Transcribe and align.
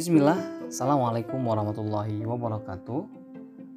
Bismillah, 0.00 0.64
Assalamualaikum 0.64 1.44
warahmatullahi 1.44 2.24
wabarakatuh. 2.24 3.04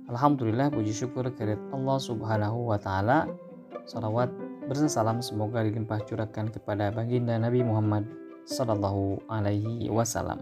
Alhamdulillah 0.07 0.71
puji 0.71 0.95
syukur 0.95 1.27
kehadirat 1.27 1.59
Allah 1.75 1.99
subhanahu 1.99 2.71
wa 2.71 2.79
ta'ala. 2.79 3.27
Salawat 3.83 4.31
berserta 4.63 5.03
salam 5.03 5.19
semoga 5.19 5.59
dilimpah 5.67 5.99
curahkan 6.07 6.47
kepada 6.47 6.95
baginda 6.95 7.35
Nabi 7.35 7.59
Muhammad 7.67 8.07
Sallallahu 8.47 9.19
alaihi 9.27 9.91
wasallam. 9.91 10.39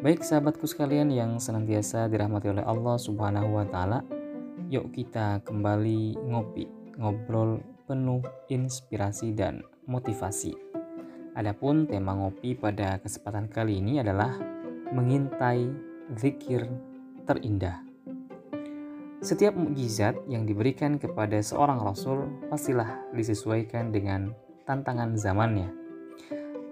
Baik 0.00 0.24
sahabatku 0.24 0.64
sekalian 0.64 1.12
yang 1.12 1.36
senantiasa 1.36 2.08
dirahmati 2.08 2.56
oleh 2.56 2.64
Allah 2.64 2.96
subhanahu 2.96 3.60
wa 3.60 3.68
ta'ala 3.68 4.00
Yuk 4.72 4.88
kita 4.88 5.44
kembali 5.44 6.16
ngopi, 6.16 6.96
ngobrol 6.96 7.60
penuh 7.84 8.24
inspirasi 8.48 9.36
dan 9.36 9.60
motivasi. 9.84 10.56
Adapun 11.36 11.84
tema 11.84 12.16
ngopi 12.16 12.56
pada 12.56 12.96
kesempatan 13.04 13.52
kali 13.52 13.76
ini 13.84 14.00
adalah 14.00 14.61
mengintai 14.92 15.72
zikir 16.14 16.68
terindah. 17.24 17.80
Setiap 19.22 19.54
mukjizat 19.54 20.18
yang 20.26 20.44
diberikan 20.44 20.98
kepada 20.98 21.38
seorang 21.40 21.78
rasul 21.78 22.26
pastilah 22.50 23.14
disesuaikan 23.14 23.94
dengan 23.94 24.34
tantangan 24.66 25.14
zamannya. 25.14 25.70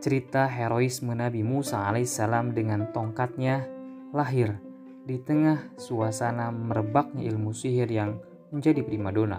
Cerita 0.02 0.51
heroisme 0.51 1.15
Nabi 1.15 1.46
Musa 1.46 1.87
alaihissalam 1.87 2.52
dengan 2.56 2.91
tongkatnya 2.91 3.69
lahir 4.10 4.59
di 5.07 5.23
tengah 5.23 5.79
suasana 5.79 6.51
merebaknya 6.51 7.23
ilmu 7.30 7.55
sihir 7.55 7.87
yang 7.87 8.18
menjadi 8.51 8.82
primadona. 8.82 9.38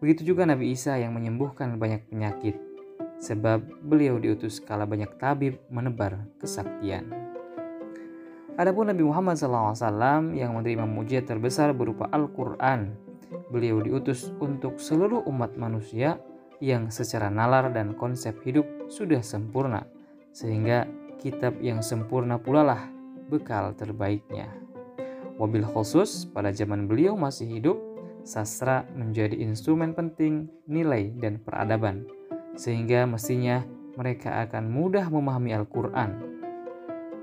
Begitu 0.00 0.32
juga 0.32 0.48
Nabi 0.48 0.72
Isa 0.72 0.96
yang 0.96 1.12
menyembuhkan 1.12 1.76
banyak 1.76 2.08
penyakit, 2.08 2.56
sebab 3.20 3.64
beliau 3.84 4.16
diutus 4.16 4.60
kala 4.60 4.88
banyak 4.88 5.08
tabib 5.20 5.60
menebar 5.68 6.24
kesaktian. 6.40 7.25
Adapun 8.56 8.88
Nabi 8.88 9.04
Muhammad 9.04 9.36
SAW 9.36 10.32
yang 10.32 10.56
menerima 10.56 10.88
mujizat 10.88 11.28
terbesar 11.28 11.76
berupa 11.76 12.08
Al-Quran, 12.08 12.96
beliau 13.52 13.84
diutus 13.84 14.32
untuk 14.40 14.80
seluruh 14.80 15.20
umat 15.28 15.60
manusia 15.60 16.16
yang 16.64 16.88
secara 16.88 17.28
nalar 17.28 17.68
dan 17.68 17.92
konsep 17.92 18.32
hidup 18.48 18.64
sudah 18.88 19.20
sempurna, 19.20 19.84
sehingga 20.32 20.88
kitab 21.20 21.60
yang 21.60 21.84
sempurna 21.84 22.40
pula 22.40 22.64
lah 22.64 22.82
bekal 23.28 23.76
terbaiknya. 23.76 24.48
Wabil 25.36 25.68
khusus 25.68 26.24
pada 26.24 26.48
zaman 26.48 26.88
beliau 26.88 27.12
masih 27.12 27.60
hidup, 27.60 27.76
sastra 28.24 28.88
menjadi 28.96 29.36
instrumen 29.36 29.92
penting 29.92 30.48
nilai 30.64 31.12
dan 31.20 31.44
peradaban, 31.44 32.08
sehingga 32.56 33.04
mestinya 33.04 33.68
mereka 34.00 34.48
akan 34.48 34.64
mudah 34.72 35.12
memahami 35.12 35.52
Al-Quran 35.52 36.35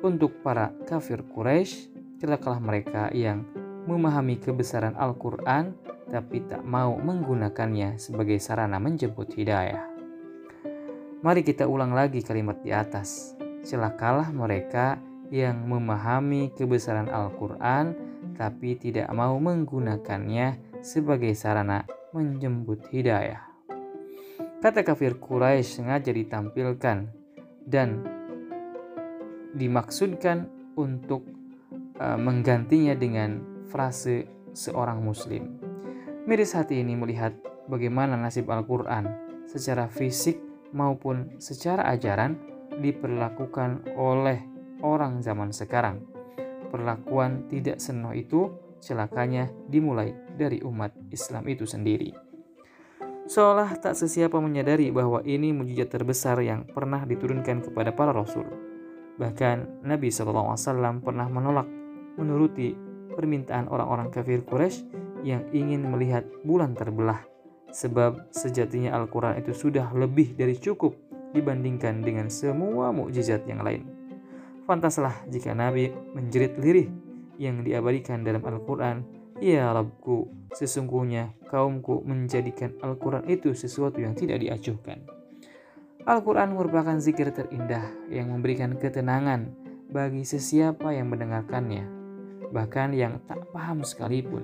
untuk 0.04 0.44
para 0.44 0.76
kafir 0.84 1.24
Quraisy, 1.24 1.90
celakalah 2.20 2.60
mereka 2.60 3.08
yang 3.16 3.48
memahami 3.88 4.36
kebesaran 4.36 5.00
Al-Quran 5.00 5.80
tapi 6.12 6.44
tak 6.46 6.62
mau 6.62 7.00
menggunakannya 7.00 7.98
sebagai 7.98 8.38
sarana 8.38 8.78
menjemput 8.78 9.34
hidayah. 9.34 9.90
Mari 11.24 11.42
kita 11.42 11.66
ulang 11.66 11.96
lagi 11.96 12.20
kalimat 12.20 12.60
di 12.60 12.76
atas. 12.76 13.34
Celakalah 13.64 14.28
mereka 14.36 15.00
yang 15.32 15.64
memahami 15.64 16.52
kebesaran 16.52 17.08
Al-Quran 17.08 17.96
tapi 18.36 18.76
tidak 18.76 19.08
mau 19.16 19.40
menggunakannya 19.40 20.80
sebagai 20.84 21.32
sarana 21.32 21.88
menjemput 22.12 22.92
hidayah. 22.92 23.40
Kata 24.60 24.84
kafir 24.84 25.16
Quraisy 25.16 25.80
sengaja 25.80 26.12
ditampilkan 26.12 27.08
dan 27.64 28.13
dimaksudkan 29.54 30.50
untuk 30.74 31.26
uh, 32.02 32.18
menggantinya 32.18 32.98
dengan 32.98 33.42
frase 33.70 34.26
seorang 34.54 35.02
muslim. 35.02 35.58
Miris 36.26 36.58
hati 36.58 36.82
ini 36.82 36.98
melihat 36.98 37.34
bagaimana 37.70 38.18
nasib 38.18 38.50
Al-Quran 38.50 39.10
secara 39.46 39.90
fisik 39.90 40.40
maupun 40.74 41.38
secara 41.38 41.86
ajaran 41.94 42.38
diperlakukan 42.74 43.94
oleh 43.94 44.42
orang 44.82 45.22
zaman 45.22 45.54
sekarang. 45.54 46.02
Perlakuan 46.74 47.46
tidak 47.54 47.78
senoh 47.78 48.18
itu 48.18 48.50
celakanya 48.82 49.46
dimulai 49.70 50.18
dari 50.34 50.58
umat 50.66 50.90
Islam 51.14 51.46
itu 51.46 51.70
sendiri. 51.70 52.10
Seolah 53.30 53.80
tak 53.80 53.96
sesiapa 53.96 54.36
menyadari 54.42 54.92
bahwa 54.92 55.24
ini 55.24 55.56
mujizat 55.56 55.94
terbesar 55.94 56.42
yang 56.44 56.68
pernah 56.68 57.08
diturunkan 57.08 57.64
kepada 57.64 57.96
para 57.96 58.12
rasul 58.12 58.73
Bahkan 59.18 59.86
Nabi 59.86 60.10
SAW 60.10 60.58
pernah 61.04 61.28
menolak 61.30 61.70
menuruti 62.18 62.74
permintaan 63.14 63.70
orang-orang 63.70 64.10
kafir 64.10 64.42
Quraisy 64.42 64.90
yang 65.22 65.46
ingin 65.54 65.86
melihat 65.88 66.26
bulan 66.42 66.74
terbelah. 66.74 67.22
Sebab 67.74 68.30
sejatinya 68.30 68.94
Al-Quran 68.94 69.42
itu 69.42 69.54
sudah 69.54 69.90
lebih 69.94 70.38
dari 70.38 70.54
cukup 70.58 70.94
dibandingkan 71.34 72.06
dengan 72.06 72.30
semua 72.30 72.94
mukjizat 72.94 73.50
yang 73.50 73.66
lain. 73.66 73.90
Fantaslah 74.70 75.26
jika 75.28 75.58
Nabi 75.58 75.90
menjerit 76.14 76.56
lirih 76.62 76.88
yang 77.42 77.66
diabadikan 77.66 78.22
dalam 78.22 78.46
Al-Quran, 78.46 79.04
Ya 79.42 79.74
Rabbku, 79.74 80.30
sesungguhnya 80.54 81.34
kaumku 81.50 82.06
menjadikan 82.06 82.78
Al-Quran 82.80 83.26
itu 83.26 83.58
sesuatu 83.58 83.98
yang 83.98 84.14
tidak 84.14 84.40
diacuhkan. 84.40 85.02
Al-Quran 86.04 86.52
merupakan 86.60 87.00
zikir 87.00 87.32
terindah 87.32 88.12
yang 88.12 88.36
memberikan 88.36 88.76
ketenangan 88.76 89.56
bagi 89.88 90.28
sesiapa 90.28 90.92
yang 90.92 91.08
mendengarkannya, 91.08 91.88
bahkan 92.52 92.92
yang 92.92 93.24
tak 93.24 93.40
paham 93.56 93.88
sekalipun. 93.88 94.44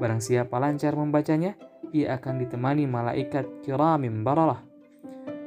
Barang 0.00 0.24
siapa 0.24 0.56
lancar 0.56 0.96
membacanya, 0.96 1.52
ia 1.92 2.16
akan 2.16 2.40
ditemani 2.40 2.88
malaikat 2.88 3.44
kiramim 3.60 4.24
baralah. 4.24 4.64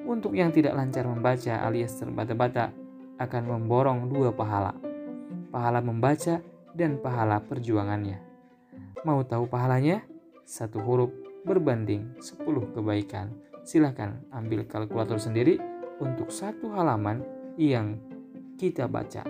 Untuk 0.06 0.38
yang 0.38 0.53
tidak 0.53 0.77
lancar 0.77 1.09
membaca 1.09 1.66
alias 1.66 1.97
terbata-bata, 1.97 2.69
akan 3.17 3.44
memborong 3.57 4.13
dua 4.13 4.29
pahala. 4.29 4.77
Pahala 5.50 5.81
membaca 5.81 6.45
dan 6.77 7.01
pahala 7.01 7.41
perjuangannya. 7.41 8.22
Mau 9.01 9.25
tahu 9.25 9.50
pahalanya? 9.50 10.06
Satu 10.45 10.77
huruf 10.77 11.09
berbanding 11.41 12.22
sepuluh 12.22 12.69
kebaikan 12.69 13.47
silahkan 13.67 14.23
ambil 14.31 14.63
kalkulator 14.63 15.19
sendiri 15.19 15.59
untuk 16.00 16.31
satu 16.31 16.72
halaman 16.72 17.19
yang 17.59 18.00
kita 18.55 18.88
baca. 18.88 19.28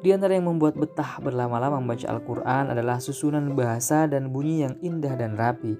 Di 0.00 0.12
antara 0.12 0.36
yang 0.36 0.48
membuat 0.48 0.76
betah 0.76 1.20
berlama-lama 1.20 1.80
membaca 1.80 2.08
Al-Quran 2.08 2.72
adalah 2.72 3.00
susunan 3.00 3.52
bahasa 3.52 4.08
dan 4.08 4.32
bunyi 4.32 4.64
yang 4.64 4.74
indah 4.80 5.12
dan 5.16 5.36
rapi. 5.36 5.76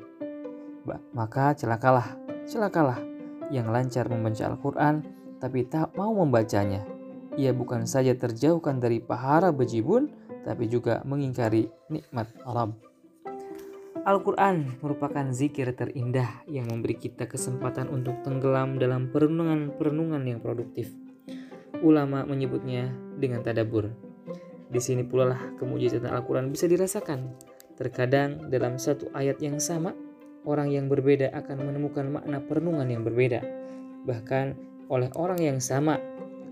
Maka 1.17 1.56
celakalah, 1.56 2.21
celakalah 2.44 3.00
yang 3.49 3.73
lancar 3.73 4.09
membaca 4.09 4.44
Al-Quran 4.44 5.05
tapi 5.41 5.65
tak 5.69 5.93
mau 5.97 6.12
membacanya. 6.12 6.84
Ia 7.37 7.53
bukan 7.53 7.84
saja 7.84 8.17
terjauhkan 8.17 8.81
dari 8.81 9.00
pahara 9.03 9.53
bejibun, 9.53 10.09
tapi 10.44 10.73
juga 10.73 11.05
mengingkari 11.05 11.69
nikmat 11.93 12.31
Arab. 12.49 12.94
Al-Quran 14.04 14.76
merupakan 14.84 15.32
zikir 15.32 15.72
terindah 15.72 16.44
yang 16.44 16.69
memberi 16.69 16.92
kita 16.92 17.25
kesempatan 17.25 17.88
untuk 17.88 18.20
tenggelam 18.20 18.76
dalam 18.76 19.09
perenungan-perenungan 19.09 20.20
yang 20.28 20.44
produktif. 20.44 20.92
Ulama 21.81 22.28
menyebutnya 22.28 22.93
dengan 23.16 23.41
tadabur. 23.41 23.88
Di 24.69 24.76
sini 24.76 25.09
pula 25.09 25.32
lah 25.32 25.41
kemujizatan 25.56 26.12
Al-Quran 26.12 26.53
bisa 26.53 26.69
dirasakan. 26.69 27.32
Terkadang 27.81 28.53
dalam 28.53 28.76
satu 28.76 29.09
ayat 29.16 29.41
yang 29.41 29.56
sama, 29.56 29.97
orang 30.44 30.69
yang 30.69 30.93
berbeda 30.93 31.32
akan 31.32 31.64
menemukan 31.64 32.04
makna 32.04 32.44
perenungan 32.44 32.84
yang 32.93 33.08
berbeda. 33.08 33.40
Bahkan 34.05 34.46
oleh 34.93 35.08
orang 35.17 35.40
yang 35.40 35.64
sama, 35.64 35.96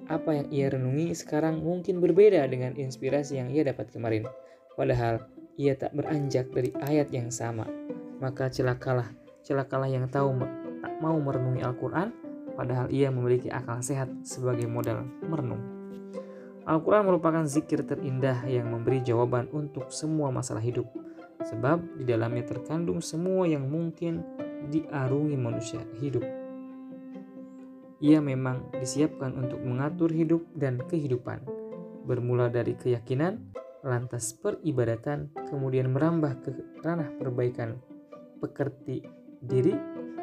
apa 0.09 0.41
yang 0.41 0.49
ia 0.49 0.73
renungi 0.73 1.13
sekarang 1.13 1.61
mungkin 1.61 2.01
berbeda 2.01 2.49
dengan 2.49 2.73
inspirasi 2.81 3.45
yang 3.45 3.53
ia 3.53 3.61
dapat 3.61 3.93
kemarin. 3.93 4.25
Padahal 4.73 5.29
ia 5.63 5.79
tak 5.79 5.95
beranjak 5.95 6.51
dari 6.51 6.75
ayat 6.83 7.15
yang 7.15 7.31
sama. 7.31 7.71
Maka 8.19 8.51
celakalah, 8.51 9.15
celakalah 9.47 9.87
yang 9.87 10.11
tahu 10.11 10.43
tak 10.83 10.95
mau 10.99 11.15
merenungi 11.23 11.63
Al-Quran, 11.63 12.11
padahal 12.59 12.91
ia 12.91 13.15
memiliki 13.15 13.47
akal 13.47 13.79
sehat 13.79 14.11
sebagai 14.27 14.67
modal 14.67 15.07
merenung. 15.23 15.63
Al-Quran 16.67 17.07
merupakan 17.07 17.47
zikir 17.47 17.87
terindah 17.87 18.43
yang 18.47 18.71
memberi 18.71 19.03
jawaban 19.03 19.47
untuk 19.55 19.91
semua 19.95 20.35
masalah 20.35 20.63
hidup, 20.63 20.87
sebab 21.47 21.83
di 21.99 22.07
dalamnya 22.07 22.43
terkandung 22.47 22.99
semua 23.03 23.47
yang 23.47 23.67
mungkin 23.67 24.23
diarungi 24.71 25.35
manusia 25.39 25.83
hidup. 25.99 26.23
Ia 28.03 28.19
memang 28.19 28.71
disiapkan 28.79 29.35
untuk 29.39 29.63
mengatur 29.63 30.11
hidup 30.11 30.43
dan 30.59 30.83
kehidupan, 30.87 31.43
bermula 32.07 32.51
dari 32.51 32.75
keyakinan, 32.75 33.43
lantas 33.83 34.35
peribadatan, 34.39 35.35
kemudian 35.51 35.91
merambah 35.91 36.39
ke 36.43 36.51
ranah 36.83 37.11
perbaikan 37.19 37.79
pekerti 38.39 39.03
diri, 39.43 39.75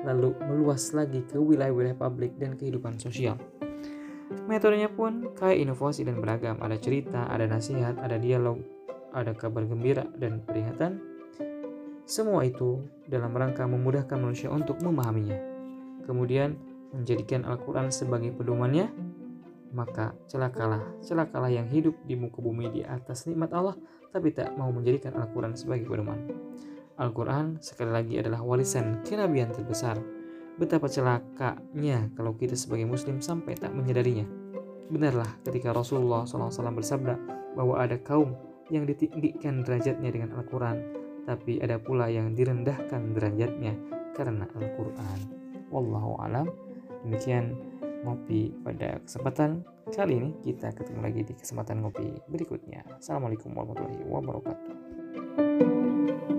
lalu 0.08 0.32
meluas 0.48 0.96
lagi 0.96 1.24
ke 1.28 1.36
wilayah-wilayah 1.36 2.00
publik 2.00 2.40
dan 2.40 2.56
kehidupan 2.56 2.96
sosial. 2.96 3.36
Metodenya 4.48 4.90
pun 4.90 5.36
kaya 5.36 5.60
inovasi 5.60 6.08
dan 6.08 6.24
beragam. 6.24 6.58
Ada 6.64 6.78
cerita, 6.80 7.28
ada 7.28 7.46
nasihat, 7.50 8.00
ada 8.00 8.16
dialog, 8.16 8.62
ada 9.12 9.34
kabar 9.36 9.66
gembira 9.66 10.06
dan 10.18 10.42
peringatan. 10.46 11.02
Semua 12.10 12.46
itu 12.46 12.82
dalam 13.06 13.34
rangka 13.36 13.66
memudahkan 13.70 14.18
manusia 14.18 14.50
untuk 14.50 14.82
memahaminya. 14.82 15.38
Kemudian 16.06 16.58
menjadikan 16.90 17.46
Al-Quran 17.46 17.94
sebagai 17.94 18.34
pedomannya, 18.34 18.90
maka 19.72 20.18
celakalah, 20.26 20.82
celakalah 21.02 21.52
yang 21.52 21.70
hidup 21.70 21.94
di 22.06 22.18
muka 22.18 22.42
bumi 22.42 22.70
di 22.74 22.82
atas 22.82 23.30
nikmat 23.30 23.54
Allah, 23.54 23.78
tapi 24.10 24.34
tak 24.34 24.54
mau 24.58 24.70
menjadikan 24.74 25.14
Al-Quran 25.18 25.54
sebagai 25.54 25.86
pedoman. 25.86 26.30
Al-Quran 27.00 27.62
sekali 27.64 27.92
lagi 27.94 28.16
adalah 28.20 28.44
warisan 28.44 29.06
kenabian 29.08 29.54
terbesar 29.56 30.02
Betapa 30.60 30.92
celakanya 30.92 32.12
kalau 32.20 32.36
kita 32.36 32.52
sebagai 32.52 32.84
muslim 32.84 33.24
sampai 33.24 33.56
tak 33.56 33.72
menyadarinya. 33.72 34.28
Benarlah 34.92 35.40
ketika 35.48 35.72
Rasulullah 35.72 36.28
SAW 36.28 36.52
bersabda 36.52 37.16
bahwa 37.56 37.80
ada 37.80 37.96
kaum 37.96 38.36
yang 38.68 38.84
ditinggikan 38.84 39.64
derajatnya 39.64 40.12
dengan 40.12 40.36
Al-Quran, 40.36 40.84
tapi 41.24 41.64
ada 41.64 41.80
pula 41.80 42.12
yang 42.12 42.36
direndahkan 42.36 43.16
derajatnya 43.16 43.72
karena 44.12 44.52
Al-Quran. 44.52 45.20
Wallahu 45.72 46.20
alam. 46.20 46.52
Demikian 47.08 47.56
ngopi 48.04 48.52
pada 48.64 49.00
kesempatan 49.04 49.64
kali 49.92 50.14
ini. 50.20 50.30
Kita 50.44 50.72
ketemu 50.74 51.00
lagi 51.04 51.22
di 51.26 51.34
kesempatan 51.36 51.82
ngopi 51.84 52.08
berikutnya. 52.30 52.84
Assalamualaikum 53.00 53.54
warahmatullahi 53.54 54.04
wabarakatuh. 54.08 56.39